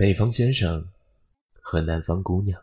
[0.00, 0.86] 北方先生
[1.60, 2.62] 和南方姑娘。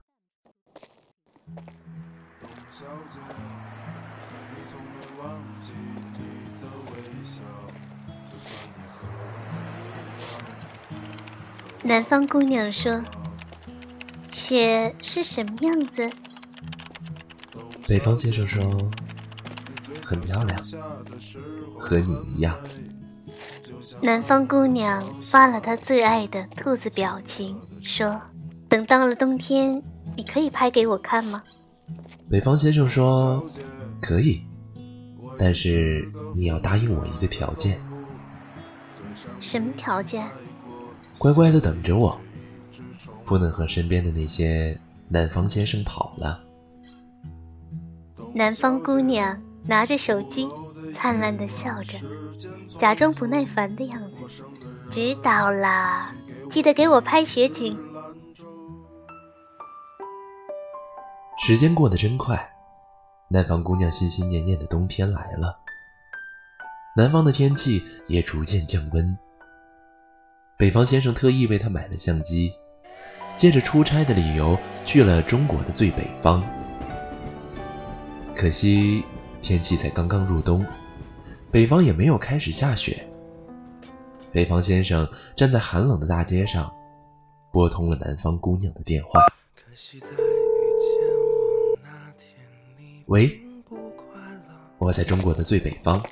[11.83, 13.03] 南方姑娘说
[14.31, 16.09] ：“雪是什么样子？”
[17.85, 18.89] 北方先生说
[20.01, 20.63] ：“很漂亮，
[21.77, 22.57] 和你一样。”
[24.01, 28.21] 南方姑娘发了她最爱的兔子表情，说
[28.69, 29.81] ：“等到了冬天，
[30.15, 31.43] 你可以拍给我看吗？”
[32.29, 33.43] 北方先生说
[34.01, 34.43] ：“可以，
[35.37, 37.79] 但是你要答应我一个条件。”
[39.39, 40.27] 什么条件？
[41.17, 42.19] 乖乖的等着我，
[43.23, 46.43] 不能和身边的那些南方先生跑了。
[48.33, 50.47] 南方姑娘拿着手机，
[50.93, 51.97] 灿烂的笑着，
[52.77, 54.43] 假装不耐烦的样子。
[54.89, 56.13] 知道啦，
[56.49, 57.77] 记得给我拍雪景。
[61.39, 62.53] 时间过得真快，
[63.29, 65.57] 南方姑娘心心念念的冬天来了。
[66.95, 69.17] 南方的天气也逐渐降温。
[70.57, 72.53] 北方先生特意为她买了相机，
[73.35, 76.41] 借着出差的理由去了中国的最北方。
[78.33, 79.03] 可惜
[79.41, 80.65] 天气才刚刚入冬，
[81.55, 83.07] 北方也没有开始下雪。
[84.29, 86.69] 北方先生站在寒冷的大街上，
[87.49, 89.21] 拨通了南方姑娘的电话。
[93.05, 93.39] 喂，
[94.77, 96.03] 我在中国的最北方，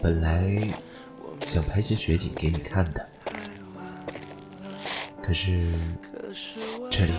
[0.00, 0.72] 本来。
[1.44, 3.08] 想拍些雪景给你看的，
[5.22, 5.72] 可是
[6.90, 7.12] 这里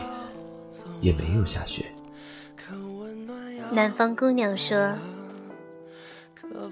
[1.00, 1.86] 也没有下雪。
[3.72, 4.98] 南方姑娘说：“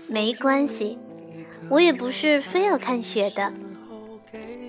[0.08, 0.98] 没关系，
[1.70, 3.52] 我也不是非要看雪的。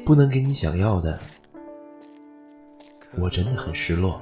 [0.05, 1.19] 不能给你想要的，
[3.19, 4.21] 我真的很失落。”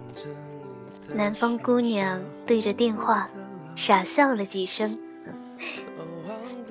[1.14, 3.30] 南方姑娘对着电话
[3.76, 4.98] 傻笑了几声，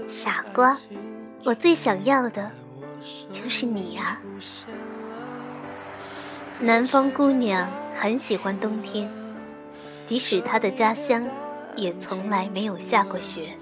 [0.07, 0.77] 傻瓜。
[1.45, 2.51] 我最想要的，
[3.31, 4.19] 就是你呀。
[6.59, 9.09] 南方姑娘很喜欢冬天，
[10.05, 11.23] 即使她的家乡
[11.75, 13.55] 也从来没有下过雪，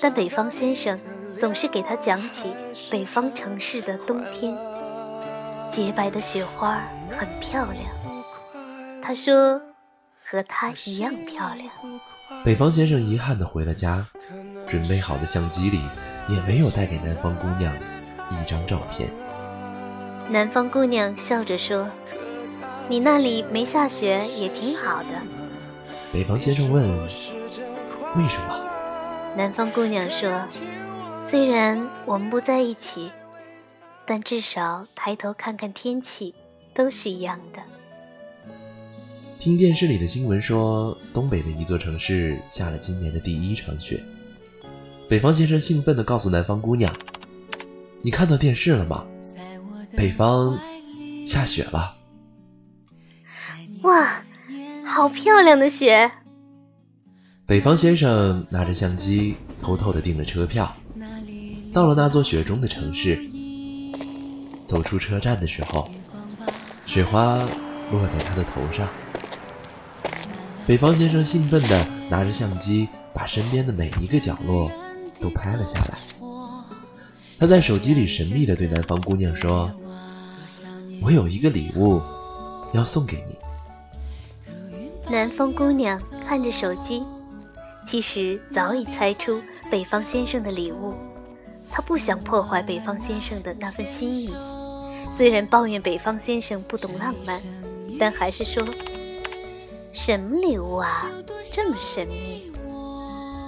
[0.00, 0.98] 但北方先生
[1.38, 2.54] 总是给他讲起
[2.90, 4.56] 北方城市的冬天。
[5.70, 7.84] 洁白的雪花很漂亮，
[9.02, 9.60] 他说，
[10.24, 11.70] 和她一样漂亮。
[12.44, 14.06] 北方先生遗憾地回了家，
[14.66, 15.80] 准备好的相机里。
[16.28, 17.74] 也没有带给南方姑娘
[18.30, 19.10] 一张照片。
[20.28, 21.88] 南方姑娘笑着说
[22.86, 25.08] ：“你那里没下雪也挺好的。”
[26.12, 26.88] 北方先生问
[28.14, 28.69] ：“为什么？”
[29.36, 30.46] 南方姑娘说
[31.18, 33.10] ：“虽然我们不在一起，
[34.04, 36.34] 但至少抬头看看天气
[36.74, 37.62] 都是一样的。”
[39.38, 44.02] 听电视里的新闻说，东北的一座城市下了今年的第一场雪。
[45.08, 46.94] 北方先生兴奋地告诉南方姑娘
[48.02, 49.06] ：“你看到电视了吗？
[49.96, 50.58] 北方
[51.24, 51.96] 下雪了！
[53.82, 54.22] 哇，
[54.84, 56.10] 好漂亮的雪！”
[57.50, 60.72] 北方先生拿着相机，偷偷地订了车票，
[61.74, 63.20] 到了那座雪中的城市。
[64.64, 65.90] 走出车站的时候，
[66.86, 67.38] 雪花
[67.90, 68.88] 落在他的头上。
[70.64, 74.70] 北方先生兴奋地拿着相机，把身边的每一个角落。
[75.20, 75.98] 都拍了下来。
[77.36, 79.68] 他在手机里神秘地对南方姑娘说
[81.02, 82.00] ：“我有一个礼物
[82.72, 83.36] 要送给你。”
[85.10, 87.02] 南方姑娘看着手机，
[87.90, 90.94] 其实早已猜出北方先生的礼物。
[91.68, 94.32] 她不想破坏北方先生的那份心意，
[95.10, 97.42] 虽然抱怨北方先生不懂浪漫，
[97.98, 98.64] 但还是说
[99.92, 101.10] ：“什么礼物啊，
[101.52, 102.52] 这么神秘？”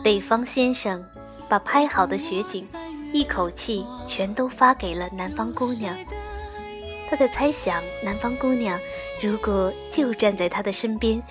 [0.02, 1.04] 北方先生。
[1.48, 2.66] 把拍好的雪景
[3.12, 5.94] 一口气全都发给了南方姑娘。
[7.08, 8.80] 他在猜想，南方姑娘
[9.20, 11.22] 如果就站在他的身边，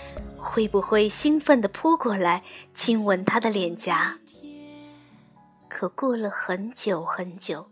[0.41, 2.43] 会不会兴奋地扑过来
[2.73, 4.17] 亲吻他的脸颊？
[5.69, 7.65] 可过了很久很久，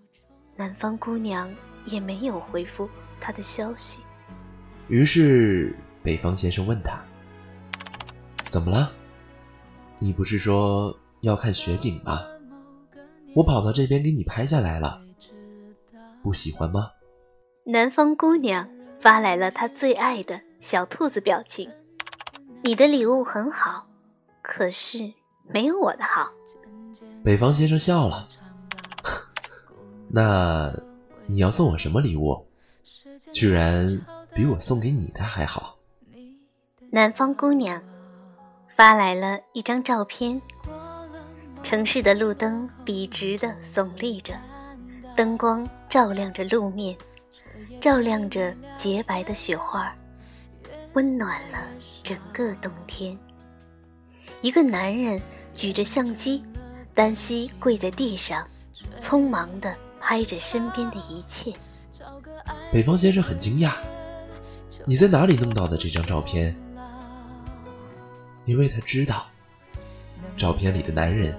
[0.55, 1.53] 南方姑娘
[1.85, 2.87] 也没有回复
[3.19, 3.99] 他的消息。
[4.87, 7.03] 于是北方先生问他
[8.47, 8.91] ：“怎么了？
[9.97, 12.21] 你不是说要看雪景吗？”
[13.35, 15.01] 我跑到这边给你拍下来了，
[16.23, 16.91] 不喜欢吗？
[17.65, 18.69] 南方姑娘
[18.99, 21.69] 发来了她最爱的小兔子表情。
[22.63, 23.87] 你的礼物很好，
[24.41, 25.13] 可是
[25.47, 26.29] 没有我的好。
[27.23, 28.27] 北方先生笑了。
[30.11, 30.71] 那
[31.27, 32.45] 你要送我什么礼物？
[33.31, 33.99] 居然
[34.33, 35.77] 比我送给你的还好。
[36.91, 37.81] 南方姑娘
[38.75, 40.41] 发来了一张照片，
[41.61, 44.33] 城市的路灯笔直的耸立着，
[45.15, 46.97] 灯光照亮着路面，
[47.79, 49.93] 照亮着洁白的雪花，
[50.99, 51.59] 温暖了
[52.03, 53.17] 整个冬天。
[54.41, 55.21] 一个男人
[55.53, 56.43] 举着相机，
[56.93, 58.45] 单膝跪在地上，
[58.97, 61.53] 匆忙地拍着身边的一切。
[62.69, 63.75] 北方先生很惊讶
[64.83, 66.53] ：“你在哪里弄到的这张照片？”
[68.43, 69.25] 因为他知道，
[70.35, 71.33] 照片里的男人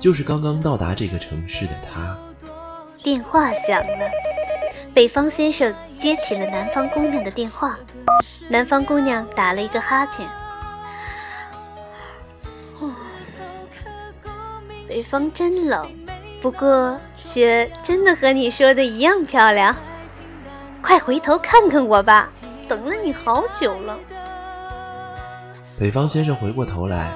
[0.00, 2.18] 就是刚刚到达这个城市的他。
[2.98, 4.10] 电话响了，
[4.94, 7.76] 北方先生接起了南方姑娘的电话。
[8.48, 10.28] 南方姑娘打了一个哈欠。
[14.86, 15.90] 北方真冷，
[16.40, 19.74] 不过雪真的和你说的一样漂亮。
[20.80, 22.30] 快回头看看我吧，
[22.68, 23.98] 等了你好久了。
[25.76, 27.10] 北方先生回过头来，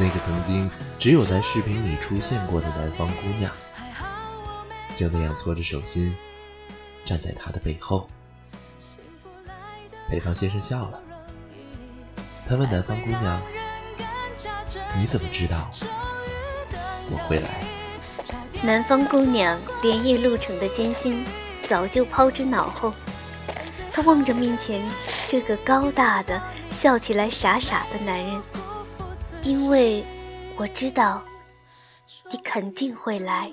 [0.00, 0.68] 那个曾经
[0.98, 3.52] 只有在视频里出现过的南方姑娘，
[4.96, 6.16] 就那样搓着手心，
[7.04, 8.08] 站在他的背后。
[10.08, 11.00] 北方先生笑了，
[12.48, 13.40] 他问南方姑娘
[14.96, 15.70] ：“你怎么知道？”
[17.10, 17.64] 我会来。
[18.62, 21.24] 南方姑娘连夜路程的艰辛
[21.68, 22.92] 早就抛之脑后，
[23.92, 24.86] 她望着面前
[25.26, 28.42] 这个高大的、笑起来傻傻的男人，
[29.42, 30.04] 因为
[30.56, 31.22] 我知道
[32.30, 33.52] 你肯定会来。